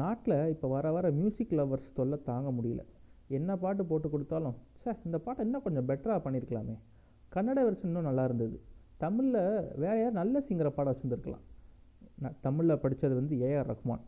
[0.00, 2.82] நாட்டில் இப்போ வர வர மியூசிக் லவர்ஸ் தொல்லை தாங்க முடியல.
[3.38, 6.74] என்ன பாட்டு போட்டு கொடுத்தாலும் ச்சே இந்த பாட்டை இன்னும் கொஞ்சம் பெட்டராக பண்ணியிருக்கலாமே.
[7.34, 8.56] கன்னட வெர்ஷன் இன்னும் நல்லா இருந்தது.
[9.02, 9.40] தமிழில்
[9.82, 11.44] வேற யார் நல்ல சிங்கரை பாட வச்சுருந்துருக்கலாம்.
[12.22, 14.04] நான் தமிழில் படித்தது வந்து ஏஆர் ரஹ்மான்.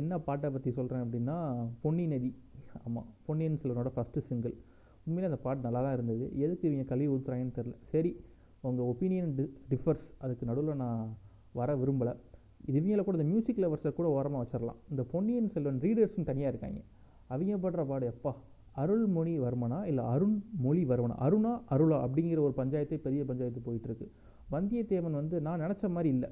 [0.00, 1.36] என்ன பாட்டை பற்றி சொல்கிறேன் அப்படின்னா
[1.82, 2.30] பொன்னி நதி.
[2.86, 4.54] ஆமாம் பொன்னியின் செல்வனோட ஃபஸ்ட்டு சிங்கிள்
[5.06, 6.24] உண்மையிலே அந்த பாட்டு நல்லா தான் இருந்தது.
[6.44, 8.12] எதுக்கு இவங்க கழுவி ஊற்றுறாங்கன்னு தெரில சரி
[8.60, 11.00] உங்கள் ஒப்பீனியன் டி டிஃபர்ஸ் அதுக்கு நடுவில் நான்
[11.60, 12.14] வர விரும்பலை.
[12.66, 16.80] இது இவங்கள கூட இந்த மியூசிக் லவர்ஸை கூட ஓரமாக வச்சிடலாம் இந்த பொன்னியின் செல்வன் ரீடர்ஸ்னு தனியாக இருக்காங்க.
[17.28, 18.32] அவங்க படுற பாடு எப்பா?
[18.72, 21.96] அருள்மொழி வர்மனா இல்லை அருண் மொழி வர்மனா அருணா அருளா?
[22.04, 24.06] அப்படிங்கிற ஒரு பஞ்சாயத்தே பெரிய பஞ்சாயத்து போயிட்டுருக்கு.
[24.52, 26.30] வந்தியத்தேவன் வந்து நான் நினச்ச மாதிரி இல்லை.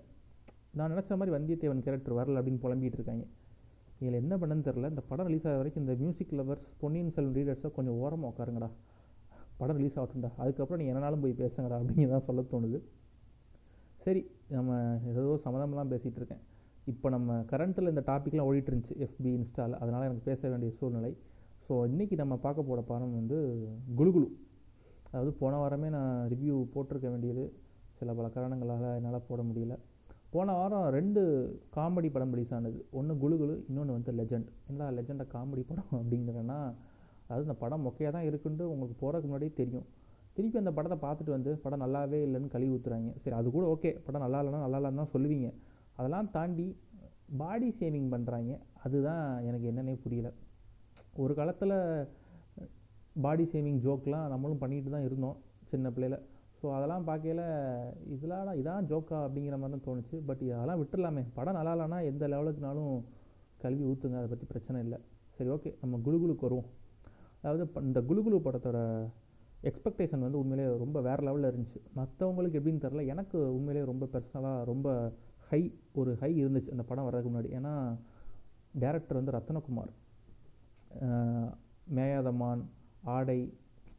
[0.78, 3.24] நான் நினச்ச மாதிரி வந்தியத்தேவன் கேரக்டர் வரல அப்படின்னு புலம்பிகிட்டு இருக்காங்க.
[4.00, 7.70] இதில் என்ன பண்ணுன்னு தெரில இந்த படம் ரிலீஸ் ஆகிற வரைக்கும் இந்த மியூசிக் லவர்ஸ் பொன்னியின் செல்வன் ரீடர்ஸை
[7.70, 8.68] கொஞ்சம் ஓரமாக உட்காருங்கடா.
[9.56, 10.30] படம் ரிலீஸ் ஆகட்டும்டா.
[10.36, 12.80] அதுக்கப்புறம் நீங்கள் என்னாலும் போய் பேசுங்கடா அப்படின்னு தான் சொல்ல தோணுது.
[14.04, 14.20] சரி
[14.56, 14.76] நம்ம
[15.12, 16.42] ஏதோ சம்மதம்லாம் பேசிகிட்டு இருக்கேன்
[16.92, 21.10] இப்போ நம்ம கரண்ட்டில் இந்த டாப்பிக்லாம் ஓடிட்டு இருந்துச்சு எஃபி இன்ஸ்டாவில் அதனால் எனக்கு பேச வேண்டிய சூழ்நிலை.
[21.66, 23.38] ஸோ இன்றைக்கி நம்ம பார்க்க போகிற படம் வந்து
[23.98, 24.28] குலுகுலு
[25.10, 27.44] அதாவது போன வாரமே நான் ரிவ்யூ போட்டிருக்க வேண்டியது.
[27.98, 29.74] சில பல காரணங்களால் என்னால் போட முடியல.
[30.34, 31.22] போன வாரம் ரெண்டு
[31.76, 32.78] காமெடி படம் ரிலீஸ் ஆனது.
[32.98, 36.58] ஒன்று குலுகுலு இன்னொன்று வந்து லெஜண்ட் என்னடா லெஜெண்டாக காமெடி படம் அப்படிங்கிறேன்னா
[37.26, 39.86] அதாவது இந்த படம் மொக்கையாக தான் இருக்குன்ட்டு உங்களுக்கு போகிறதுக்கு முன்னாடியே தெரியும்.
[40.34, 44.00] திருப்பி அந்த படத்தை பார்த்துட்டு வந்து படம் நல்லாவே இல்லைன்னு கழுவி ஊற்றுறாங்க சரி அது கூட ஓகே.
[44.04, 45.48] படம் நல்லா இல்லைன்னா நல்லா இல்லைன்னு தான் சொல்லுவீங்க.
[45.96, 46.66] அதெல்லாம் தாண்டி
[47.36, 50.32] பாடி ஷேமிங் பண்ணுறாங்க அதுதான் எனக்கு என்னன்னே புரியல.
[51.14, 51.74] ஒரு காலத்தில்
[53.20, 55.36] பாடி ஷேமிங் ஜோக்லாம் நம்மளும் பண்ணிட்டு தான் இருந்தோம்
[55.70, 56.18] சின்ன பிள்ளையில்.
[56.62, 57.42] ஸோ அதெல்லாம் பார்க்கையில
[58.06, 60.16] இதெல்லாம் இதான் ஜோக்கா அப்படிங்கிற மாதிரி தான் தோணுச்சு.
[60.26, 62.92] பட் அதெல்லாம் விட்டுடலாமே படம் நல்லா இல்லைன்னா எந்த லெவலுக்குனாலும்
[63.58, 64.98] கல்வி ஊற்றுங்க அதை பற்றி பிரச்சனை இல்லை.
[65.36, 65.74] சரி ஓகே.
[65.80, 66.68] நம்ம குலுகுலுக்கு வருவோம்.
[67.42, 68.78] அதாவது ப- இந்த குலுகுலு படத்தோட
[69.68, 71.80] எக்ஸ்பெக்டேஷன் வந்து உண்மையிலே ரொம்ப வேறு லெவலில் இருந்துச்சு.
[71.98, 74.88] மற்றவங்களுக்கு எப்படின்னு தெரில எனக்கு உண்மையிலே ரொம்ப பர்சனலாக ரொம்ப
[75.50, 75.62] ஹை
[76.00, 77.50] ஒரு ஹை இருந்துச்சு அந்த படம் வர்றதுக்கு முன்னாடி.
[77.58, 77.72] ஏன்னா
[78.84, 79.92] டேரக்டர் வந்து ரத்னகுமார்
[81.96, 82.62] மேயாதமான்
[83.16, 83.40] ஆடை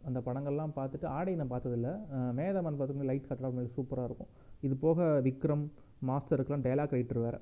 [0.07, 1.89] அந்த படங்கள்லாம் பார்த்துட்டு ஆடை நான் பார்த்ததில்ல.
[2.37, 4.31] மேயாதமான் பார்த்தோம்னா லைட் கட்டலாம் மேலே சூப்பராக இருக்கும்.
[4.65, 5.65] இது போக விக்ரம்
[6.09, 7.39] மாஸ்டருக்கெலாம் டைலாக் ரைட்டர் வேறு.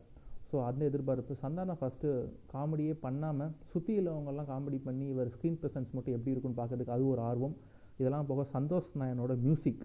[0.49, 1.33] ஸோ அந்த எதிர்பார்ப்பு.
[1.43, 2.09] சந்தானம் ஃபஸ்ட்டு
[2.53, 7.21] காமெடியே பண்ணாமல் சுற்றி உள்ளவங்கெல்லாம் காமெடி பண்ணி இவர் ஸ்க்ரீன் ப்ரெசன்ஸ் மட்டும் எப்படி இருக்குன்னு பார்க்கறதுக்கு அது ஒரு
[7.31, 7.55] ஆர்வம்.
[7.99, 9.83] இதெல்லாம் போக சந்தோஷ் நாயனோட மியூசிக்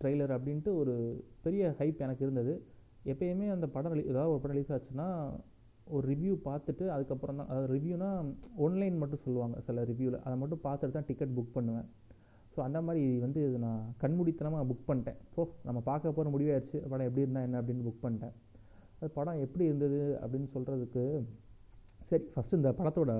[0.00, 0.94] ட்ரெய்லர் அப்படின்ட்டு ஒரு
[1.44, 2.52] பெரிய ஹைப் எனக்கு இருந்தது.
[3.12, 5.08] எப்பயுமே அந்த படம் ரிலீ ஏதாவது ஒரு படம் ரிலீஸ் ஆச்சுன்னா
[5.94, 8.08] ஒரு ரிவ்யூ பார்த்துட்டு அதுக்கப்புறம் தான் அதாவது ரிவ்யூனா
[8.64, 11.86] ஒன்லைன் மட்டும் சொல்லுவாங்க சில ரிவ்யூவில் அதை மட்டும் பார்த்துட்டு தான் டிக்கெட் புக் பண்ணுவேன்.
[12.54, 15.18] ஸோ அந்த மாதிரி வந்து இது நான் கண்மூடித்தனமாக புக் பண்ணிட்டேன்.
[15.34, 18.34] ஸோ நம்ம பார்க்க போகிற முடிவாயிடுச்சு படம் எப்படி இருந்தால் என்ன அப்படின்னு புக் பண்ணிட்டேன்.
[18.98, 21.04] அது படம் எப்படி இருந்தது அப்படின்னு சொல்கிறதுக்கு
[22.10, 23.12] சரி ஃபஸ்ட்டு இந்த படத்தோட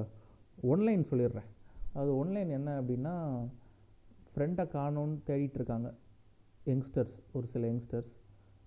[0.72, 1.48] ஒன்லைன் சொல்லிடுறேன்.
[2.00, 3.14] அது ஒன்லைன் என்ன அப்படின்னா
[4.40, 5.88] ஃப்ரெண்டை காணோன்னு தேடிட்டு இருக்காங்க
[6.68, 8.12] யங்ஸ்டர்ஸ் ஒரு சில யங்ஸ்டர்ஸ்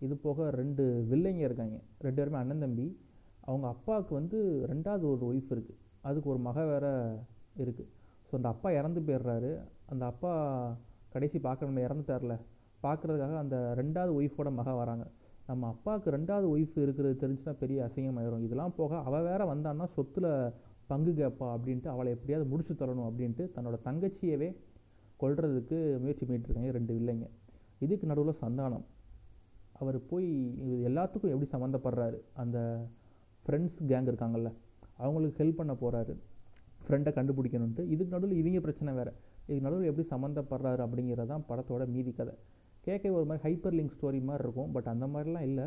[0.05, 1.77] இது போக ரெண்டு வில்லைங்க இருக்காங்க.
[2.05, 2.85] ரெண்டு பேருமே அண்ணன் தம்பி.
[3.47, 4.39] அவங்க அப்பாவுக்கு வந்து
[4.71, 6.87] ரெண்டாவது ஒரு ஒய்ஃப் இருக்குது அதுக்கு ஒரு மக வேற
[7.63, 7.87] இருக்குது
[8.27, 9.49] ஸோ அந்த அப்பா இறந்து போயிடுறாரு.
[9.93, 10.33] அந்த அப்பா
[11.13, 12.35] கடைசி பார்க்கணும் இறந்துட்டார்ல.
[12.83, 15.07] பார்க்குறதுக்காக அந்த ரெண்டாவது ஒய்ஃபோட மக வராங்க.
[15.47, 18.45] நம்ம அப்பாவுக்கு ரெண்டாவது ஒய்ஃப் இருக்கிறது தெரிஞ்சுன்னா பெரிய அசிங்கமாயிரும்.
[18.49, 20.53] இதெல்லாம் போக அவள் வேற வந்தான்னா சொத்துல
[20.91, 24.51] பங்கு கேட்பா அப்படின்ட்டு அவளை எப்படியாவது முடிச்சு தரணும் அப்படின்ட்டு தன்னோட தங்கச்சியவே
[25.23, 27.27] கொல்றதுக்கு முயற்சி பண்ணிட்டு இருக்காங்க ரெண்டு வில்லைங்க.
[27.79, 28.85] இதுக்கு நடுவில் சந்தானம்.
[29.79, 30.27] அவர் போய்
[30.65, 32.17] இது எல்லாத்துக்கும் எப்படி சம்மந்தப்படுறாரு?
[32.33, 32.85] அந்த
[33.45, 34.51] ஃப்ரெண்ட்ஸ் கேங் இருக்காங்கல்ல
[34.97, 36.13] அவங்களுக்கு ஹெல்ப் பண்ண போகிறாரு
[36.85, 39.13] ஃப்ரெண்டை கண்டுபிடிக்கணுன்ட்டு இதுக்கு நடுவில் இவங்க பிரச்சனை வேறு.
[39.47, 42.33] இதுக்கு நடுவில் எப்படி சம்மந்தப்படுறாரு அப்படிங்கிறது தான் படத்தோட மீதி கதை.
[42.81, 44.71] கேட்க ஒரு மாதிரி ஹைப்பர் லிங்க் ஸ்டோரி மாதிரி இருக்கும்.
[44.71, 45.63] பட் அந்த மாதிரிலாம் இல்லை.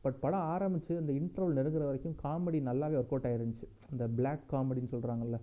[0.00, 3.66] பட் படம் ஆரம்பித்து அந்த இன்ட்ரோல் நெருங்குற வரைக்கும் காமெடி நல்லாவே ஒர்க் அவுட் ஆயிருந்துச்சு.
[3.90, 5.38] அந்த பிளாக் காமெடின்னு சொல்கிறாங்கல்ல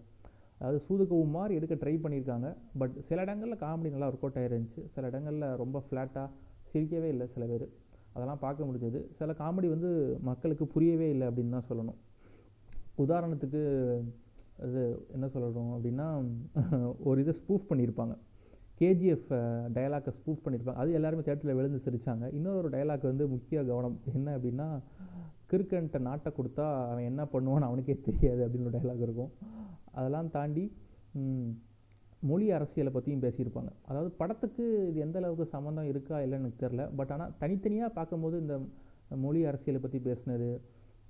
[0.59, 2.47] அதாவது சூதுகவு மாதிரி எடுக்க ட்ரை பண்ணியிருக்காங்க.
[2.81, 6.27] பட் சில இடங்களில் காமெடி நல்லா ஒர்க் அவுட் ஆகிருந்துச்சு சில இடங்களில் ரொம்ப ஃப்ளாட்டாக
[6.71, 7.65] சிரிக்கவே இல்லை சில பேர்.
[8.13, 8.99] அதெல்லாம் பார்க்க முடிஞ்சது.
[9.17, 9.89] சில காமெடி வந்து
[10.29, 11.99] மக்களுக்கு புரியவே இல்லை அப்படின்னு தான் சொல்லணும்.
[13.03, 13.61] உதாரணத்துக்கு
[14.67, 14.83] இது
[15.15, 16.07] என்ன சொல்லணும் அப்படின்னா
[17.09, 18.15] ஒரு இதை ஸ்பூஃப் பண்ணியிருப்பாங்க.
[18.79, 19.29] கேஜிஎஃப்
[19.75, 20.81] டயலாக்கை ஸ்பூஃப் பண்ணியிருப்பாங்க.
[20.83, 22.25] அது எல்லாருமே தேட்டரில் விழுந்து சிரிச்சாங்க.
[22.37, 23.97] இன்னொரு டயலாக் வந்து முக்கிய கவனம்.
[24.13, 24.67] என்ன அப்படின்னா
[25.51, 29.31] கிறுக்கன்ட்ட நாட்டை கொடுத்தா அவன் என்ன பண்ணுவான்னு அவனுக்கே தெரியாது அப்படின்னு ஒரு டயலாக் இருக்கும்.
[29.97, 30.65] அதெல்லாம் தாண்டி
[32.29, 33.71] மொழி அரசியலை பற்றியும் பேசியிருப்பாங்க.
[33.89, 38.55] அதாவது படத்துக்கு இது எந்த அளவுக்கு சம்மந்தம் இருக்கா இல்லைன்னு எனக்கு தெரில பட் ஆனால் தனித்தனியாக பார்க்கும்போது இந்த
[39.25, 40.49] மொழி அரசியலை பற்றி பேசுனது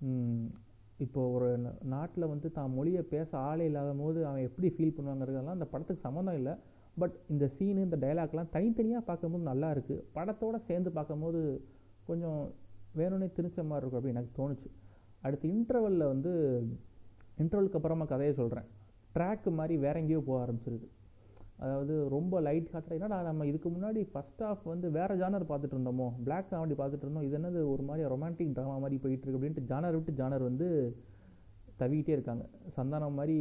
[0.03, 0.65] இப்போது
[1.05, 1.47] இப்போ ஒரு
[1.93, 6.37] நாட்டில் வந்து தான் மொழியை பேச ஆளே இல்லாத போது அவன் எப்படி ஃபீல் பண்ணுவாங்கிறதெல்லாம் அந்த படத்துக்கு சம்மந்தம்
[6.39, 6.53] இல்லை.
[7.01, 11.41] பட் இந்த சீனு இந்த டைலாக்லாம் தனித்தனியாக பார்க்கும்போது நல்லா இருக்குது படத்தோடு சேர்ந்து பார்க்கும்போது
[12.09, 12.41] கொஞ்சம்
[12.99, 14.69] வேணும்னே திணிச்ச மாதிரி இருக்கும் அப்படின்னு எனக்கு தோணுச்சு.
[15.25, 16.31] அடுத்து இன்டர்வலில் வந்து
[17.41, 18.67] இன்ட்ரோலுக்கு அப்புறமா கதையை சொல்கிறேன்
[19.15, 20.87] ட்ராக்கு மாதிரி வேற எங்கேயோ போக ஆரம்பிச்சிருது.
[21.63, 26.07] அதாவது ரொம்ப லைட் காட்டுறதுனா நான் நம்ம இதுக்கு முன்னாடி ஃபஸ்ட் ஆஃப் வந்து வேறு ஜானர் பார்த்துட்டு இருந்தோமோ?
[26.25, 27.25] பிளாக் காமெடி பார்த்துட்டு இருந்தோம்.
[27.27, 30.67] இது என்னது ஒரு மாதிரி ரொமான்டிக் ட்ராமா மாதிரி போயிட்டு இருக்கு அப்படின்ட்டு ஜானர் விட்டு ஜானர் வந்து
[31.81, 32.43] தவிக்கிட்டே இருக்காங்க.
[32.77, 33.37] சந்தானம் மாதிரி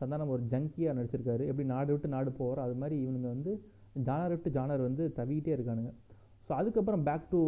[0.00, 1.44] சந்தானம் ஒரு ஜங்கியாக நடிச்சிருக்காரு.
[1.50, 3.52] எப்படி நாடு விட்டு நாடு போகிறோம் அது மாதிரி இவனுங்க வந்து
[4.08, 5.90] ஜானர் விட்டு ஜானர் வந்து தவிக்கிட்டே இருக்கானுங்க.
[6.46, 7.40] ஸோ அதுக்கப்புறம் பேக் டு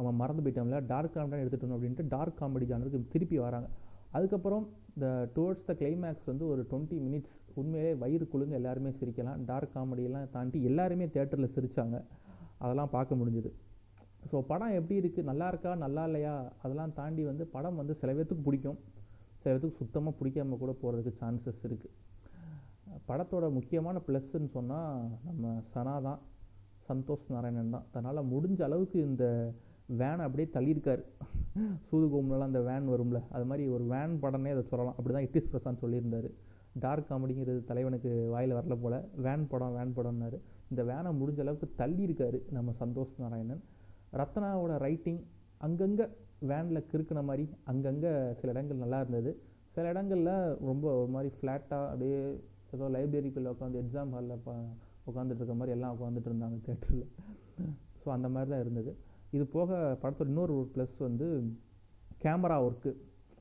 [0.00, 3.68] அவன் மறந்து போயிட்டோம்ல டார்க் காமெடியாக எடுத்துகிட்டோம் அப்படின்ட்டு டார்க் காமெடி ஜானருக்கு திருப்பி வராங்க.
[4.16, 4.64] அதுக்கப்புறம்
[4.94, 5.06] இந்த
[5.36, 10.58] டுவர்ட்ஸ் த கிளைமேக்ஸ் வந்து ஒரு டுவெண்ட்டி மினிட்ஸ் உண்மையிலே வயிறு குழுங்க எல்லாருமே சிரிக்கலாம் டார்க் காமெடியெல்லாம் தாண்டி
[10.70, 11.96] எல்லாருமே தேட்டரில் சிரித்தாங்க
[12.62, 13.50] அதெல்லாம் பார்க்க முடிஞ்சுது.
[14.30, 15.72] ஸோ படம் எப்படி இருக்குது நல்லா இருக்கா?
[15.84, 16.34] நல்லா இல்லையா?
[16.62, 18.78] அதெல்லாம் தாண்டி வந்து படம் வந்து சில பேர்த்துக்கு பிடிக்கும்.
[19.40, 21.92] சில பேர்த்துக்கு சுத்தமாக பிடிக்காம கூட போகிறதுக்கு சான்சஸ் இருக்குது
[23.08, 24.96] படத்தோட முக்கியமான ப்ளஸ்ன்னு சொன்னால்
[25.26, 26.20] நம்ம சனா தான்
[26.88, 27.86] சந்தோஷ் நாராயணன் தான்.
[27.90, 29.24] அதனால் முடிஞ்ச அளவுக்கு இந்த
[30.00, 31.02] வேனை அப்படியே தள்ளியிருக்காரு.
[31.88, 34.96] சூதுகோம்லலாம் அந்த வேன் வரும்ல அது மாதிரி ஒரு வேன் படம்னே அதை சொல்லலாம்.
[34.98, 36.30] அப்படி தான் இட்டிஸ் பிரசாந்த் சொல்லியிருந்தாரு.
[36.82, 40.38] டார்க் காமெடிங்கிறது தலைவனுக்கு வாயில் வரல போல் வேன் படம் வேன் படம்னாரு.
[40.70, 43.62] இந்த வேனை முடிஞ்ச அளவுக்கு தள்ளியிருக்காரு நம்ம சந்தோஷ் நாராயணன்.
[44.20, 45.20] ரத்னாவோட ரைட்டிங்
[45.66, 46.06] அங்கங்கே
[46.50, 49.30] வேனில் கிறுக்கின மாதிரி அங்கங்கே சில இடங்கள் நல்லா இருந்தது.
[49.76, 50.34] சில இடங்களில்
[50.70, 52.18] ரொம்ப ஒரு மாதிரி ஃப்ளாட்டாக அப்படியே
[52.74, 54.36] ஏதோ லைப்ரரிக்குள்ளே உட்காந்து எக்ஸாம் ஹாலில்
[55.08, 57.08] உட்காந்துட்டு இருக்க மாதிரி எல்லாம் உட்காந்துட்டு இருந்தாங்க தேட்டரில்
[58.02, 58.92] ஸோ அந்த மாதிரி தான் இருந்தது.
[59.36, 59.70] இது போக
[60.02, 61.26] படத்தோட இன்னொரு ஒரு ப்ளஸ் வந்து
[62.24, 62.90] கேமரா ஒர்க்கு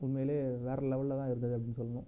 [0.05, 0.37] உண்மையிலே
[0.67, 2.07] வேறு லெவலில் தான் இருந்தது அப்படின்னு சொல்லணும்.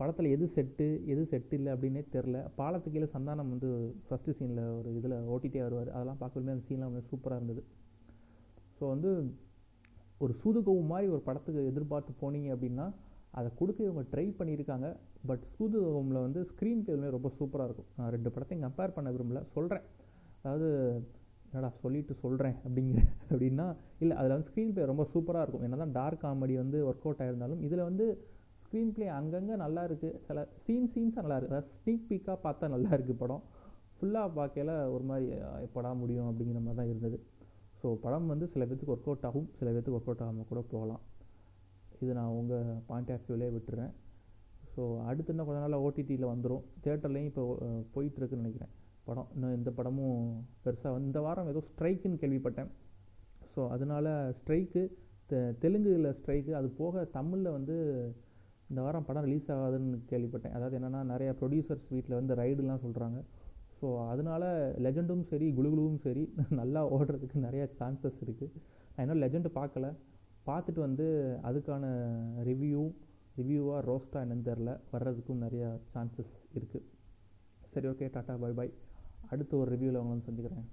[0.00, 3.68] படத்தில் எது செட்டு எது செட்டு இல்லை அப்படின்னே தெரில பாலத்துக்கு கீழே சந்தானம் வந்து
[4.06, 5.90] ஃபஸ்ட்டு சீனில் ஒரு இதில் ஓட்டிகிட்டே வருவார்.
[5.96, 7.62] அதெல்லாம் பார்க்கவே அந்த சீன்லாம் வந்து சூப்பராக இருந்தது.
[8.78, 9.10] ஸோ வந்து
[10.24, 12.86] ஒரு சூதுகவு மாதிரி ஒரு படத்துக்கு எதிர்பார்த்து போனீங்க அப்படின்னா
[13.38, 14.88] அதை கொடுக்க இவங்க ட்ரை பண்ணியிருக்காங்க.
[15.30, 17.90] பட் சூதுகவுமில் வந்து ஸ்க்ரீன் பிளேமே ரொம்ப சூப்பராக இருக்கும்.
[17.98, 19.42] நான் ரெண்டு படத்தையும் கம்பேர் பண்ண விரும்பல.
[19.56, 19.86] சொல்கிறேன்
[20.42, 20.68] அதாவது
[21.50, 23.00] என்னடா சொல்லிட்டு சொல்கிறேன் அப்படிங்கிற
[23.30, 23.66] அப்படின்னா
[24.02, 25.64] இல்லை அதில் வந்து ஸ்க்ரீன் ப்ளே ரொம்ப சூப்பராக இருக்கும்.
[25.66, 28.06] என்ன தான் டார்க் காமெடி வந்து ஒர்க் அவுட் ஆயிருந்தாலும் இதில் வந்து
[28.64, 32.90] ஸ்க்ரீன் பிளே அங்கங்கே நல்லா இருக்குது சில சீன் சீன்ஸாக நல்லா இருக்குது அதாவது ஸ்னீக் பீக்காக பார்த்தா நல்லா
[32.96, 33.44] இருக்குது படம்.
[33.98, 35.26] ஃபுல்லாக பார்க்கையில் ஒரு மாதிரி
[35.66, 36.28] எப்படா முடியும்?
[36.30, 37.18] அப்படிங்கிற மாதிரி தான் இருந்தது.
[37.80, 39.48] ஸோ படம் வந்து சில பேர்த்துக்கு ஒர்க் அவுட் ஆகும்.
[39.58, 41.02] சில பேர்த்துக்கு ஒர்க் அவுட் ஆகாமல் கூட போகலாம்.
[42.02, 43.92] இது நான் உங்கள் பாயிண்ட் ஆஃப் வியூலே விட்டுறேன்.
[44.74, 47.44] ஸோ அடுத்து இன்னும் கொஞ்ச நாள் ஓடிடியில் வந்துடும் தேட்டர்லேயும் இப்போ
[47.94, 48.72] போயிட்டுருக்குன்னு நினைக்கிறேன்.
[49.08, 50.22] படம் இன்னும் இந்த படமும்
[50.64, 52.70] பெருசாக இந்த வாரம் ஏதோ ஸ்ட்ரைக்குன்னு கேள்விப்பட்டேன்.
[53.52, 54.08] ஸோ அதனால்
[54.38, 54.82] ஸ்ட்ரைக்கு
[55.30, 57.76] தெ தெலுங்குல ஸ்ட்ரைக்கு அது போக தமிழில் வந்து
[58.70, 60.54] இந்த வாரம் படம் ரிலீஸ் ஆகாதுன்னு கேள்விப்பட்டேன்.
[60.56, 63.18] அதாவது என்னென்னா நிறையா ப்ரொடியூசர்ஸ் வீட்டில் வந்து ரைடுலாம் சொல்கிறாங்க
[63.80, 64.44] ஸோ அதனால
[64.84, 66.22] லெஜெண்டும் சரி குலுகுலுவும் சரி
[66.60, 68.54] நல்லா ஓடுறதுக்கு நிறையா சான்சஸ் இருக்குது
[68.92, 69.88] நான் இன்னும் லெஜெண்டு பார்க்கல.
[70.48, 71.06] பார்த்துட்டு வந்து
[71.48, 71.84] அதுக்கான
[72.48, 72.82] ரிவ்யூ
[73.38, 76.86] ரிவ்யூவாக ரோஸ்ட்டாக என்னன்னு தெரில வர்றதுக்கும் நிறையா சான்சஸ் இருக்குது
[77.72, 78.72] சரி ஓகே டாட்டா பை பாய்
[79.26, 80.68] அடுத்த ஒரு ரிவ்யூவில் உங்களை வந்து சந்திக்கிறேன்.